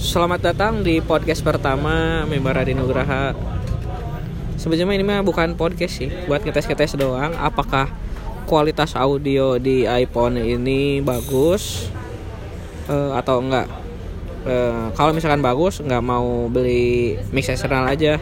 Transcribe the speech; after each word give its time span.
Selamat 0.00 0.40
datang 0.40 0.80
di 0.80 0.96
podcast 1.04 1.44
pertama 1.44 2.24
Membara 2.24 2.64
di 2.64 2.72
Nugraha. 2.72 3.36
Sebenarnya 4.56 4.96
ini 4.96 5.04
mah 5.04 5.20
bukan 5.20 5.52
podcast 5.60 6.00
sih, 6.00 6.08
buat 6.24 6.40
ngetes-ngetes 6.40 6.96
doang. 6.96 7.36
Apakah 7.36 7.92
kualitas 8.48 8.96
audio 8.96 9.60
di 9.60 9.84
iPhone 9.84 10.40
ini 10.40 11.04
bagus 11.04 11.92
eh, 12.88 13.12
atau 13.12 13.44
enggak? 13.44 13.68
Eh, 14.48 14.88
kalau 14.96 15.12
misalkan 15.12 15.44
bagus, 15.44 15.84
nggak 15.84 16.00
mau 16.00 16.48
beli 16.48 17.20
mix 17.28 17.52
eksternal 17.52 17.84
aja. 17.84 18.16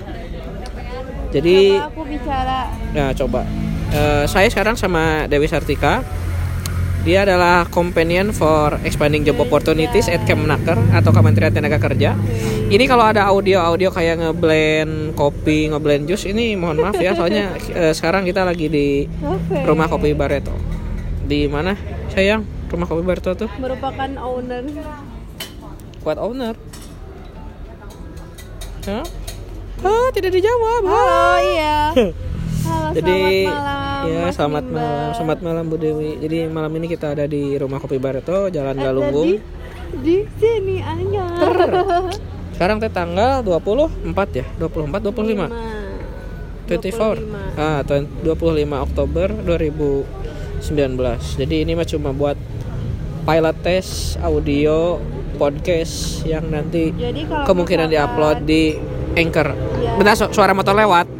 Jadi, 1.30 1.78
Coba 1.78 1.94
aku 1.94 2.02
bicara 2.10 2.58
nah 2.90 3.14
coba. 3.14 3.46
Eh, 3.94 4.26
saya 4.26 4.50
sekarang 4.50 4.74
sama 4.74 5.30
Dewi 5.30 5.46
Sartika. 5.46 6.02
Dia 7.08 7.24
adalah 7.24 7.64
companion 7.72 8.36
for 8.36 8.76
expanding 8.84 9.24
job 9.24 9.40
opportunities 9.40 10.12
at 10.12 10.28
Kemnaker 10.28 10.76
atau 10.92 11.08
Kementerian 11.08 11.48
Tenaga 11.48 11.80
Kerja. 11.80 12.12
Ini 12.68 12.84
kalau 12.84 13.08
ada 13.08 13.32
audio-audio 13.32 13.88
kayak 13.88 14.20
ngeblend 14.20 15.16
kopi, 15.16 15.72
ngeblend 15.72 16.04
jus 16.04 16.28
ini 16.28 16.52
mohon 16.52 16.84
maaf 16.84 17.00
ya 17.00 17.16
soalnya 17.16 17.56
eh, 17.80 17.96
sekarang 17.96 18.28
kita 18.28 18.44
lagi 18.44 18.68
di 18.68 19.08
rumah 19.64 19.88
kopi 19.88 20.12
Barreto. 20.12 20.52
Di 21.24 21.48
mana? 21.48 21.72
Sayang, 22.12 22.44
rumah 22.68 22.84
kopi 22.84 23.00
Barreto 23.00 23.32
tuh 23.32 23.48
merupakan 23.56 24.12
owner 24.20 24.68
kuat 26.04 26.20
owner. 26.20 26.60
Hah? 28.84 29.04
Ah, 29.80 30.08
tidak 30.12 30.36
dijawab. 30.36 30.84
halo 30.84 31.40
iya 31.40 31.80
halo 32.68 32.88
Jadi 32.92 33.48
selamat 33.48 33.64
malam 33.64 33.87
ya 34.04 34.20
Mas 34.22 34.34
selamat 34.34 34.64
Bimba. 34.64 34.78
malam, 34.78 35.08
selamat 35.12 35.38
malam 35.40 35.64
Bu 35.66 35.76
Dewi. 35.76 36.10
Jadi 36.18 36.46
malam 36.46 36.72
ini 36.72 36.86
kita 36.86 37.10
ada 37.10 37.24
di 37.24 37.54
rumah 37.54 37.78
kopi 37.78 37.96
Barreto, 37.96 38.46
Jalan 38.46 38.76
Galunggung. 38.76 39.26
di, 39.28 39.40
di 39.98 40.16
sini 40.36 40.78
aja 40.78 41.24
Sekarang 42.52 42.76
teh 42.76 42.88
tanggal 42.88 43.40
24 43.40 43.88
ya, 44.32 44.46
24 44.56 45.00
25. 45.00 45.46
24. 46.66 47.18
25. 47.18 47.56
Ah, 47.56 47.80
twen- 47.82 48.10
25 48.20 48.36
Oktober 48.78 49.26
2019. 49.32 50.04
Jadi 51.34 51.56
ini 51.58 51.72
mah 51.72 51.86
cuma 51.86 52.12
buat 52.12 52.36
pilot 53.24 53.56
test 53.60 53.90
audio 54.18 54.98
podcast 55.34 56.24
yang 56.24 56.44
nanti 56.46 56.90
jadi 56.90 57.24
kalau 57.24 57.44
kemungkinan 57.46 57.88
diupload 57.88 58.42
di 58.42 58.74
Anchor. 59.14 59.54
Bentar 59.96 60.14
su- 60.14 60.32
suara 60.32 60.52
motor 60.52 60.74
lewat. 60.74 61.17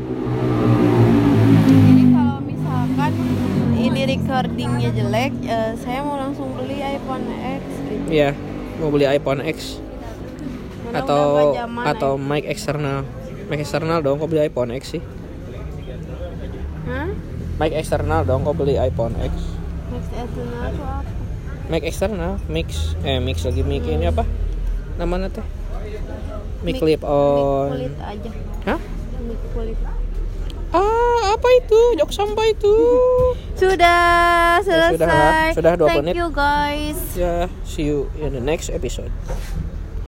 Recordingnya 4.29 4.93
jelek 4.93 5.33
eh, 5.48 5.73
saya 5.81 6.05
mau 6.05 6.21
langsung 6.21 6.53
beli 6.53 6.84
iPhone 6.84 7.25
X 7.33 7.62
gitu 7.89 8.12
Iya, 8.12 8.31
mau 8.77 8.93
beli 8.93 9.09
iPhone 9.09 9.41
X 9.41 9.81
atau 10.93 11.57
atau 11.81 12.21
mic 12.21 12.45
eksternal. 12.45 13.09
Mic 13.49 13.65
eksternal 13.65 14.05
dong 14.05 14.21
kok 14.21 14.29
beli 14.29 14.45
iPhone 14.45 14.77
X 14.77 15.01
sih. 15.01 15.03
Hah? 16.93 17.09
Mic 17.56 17.73
eksternal 17.73 18.29
dong 18.29 18.45
kok 18.45 18.53
beli 18.53 18.77
iPhone 18.77 19.17
X. 19.17 19.33
Eternal 20.12 20.29
itu 20.29 20.84
apa? 20.84 21.01
Mic 21.73 21.83
eksternal, 21.89 22.33
mix 22.53 22.97
eh 23.09 23.25
mix 23.25 23.49
lagi 23.49 23.65
mic 23.65 23.89
ini 23.89 24.12
apa? 24.12 24.29
Namanya 25.01 25.33
teh? 25.33 25.47
Mic 26.61 26.77
clip 26.77 27.01
Mic 27.01 27.09
on. 27.09 27.69
kulit 27.73 27.97
aja 27.97 28.31
Hah? 28.69 28.81
Mic 29.25 29.41
kulit 29.56 29.79
Ah, 30.69 31.33
apa 31.33 31.49
itu? 31.59 31.81
Jok 31.97 32.11
sampah 32.13 32.47
itu. 32.47 32.75
Sudah 33.57 34.59
Ya, 34.59 34.65
sudah 34.65 34.89
selesai. 34.93 35.49
Sudah 35.55 35.73
dua 35.79 35.89
Thank 35.89 35.99
menit. 36.05 36.15
you 36.19 36.29
guys. 36.29 36.99
ya, 37.15 37.47
see 37.65 37.87
you 37.87 38.11
in 38.19 38.35
the 38.35 38.43
next 38.43 38.69
episode. 38.69 39.09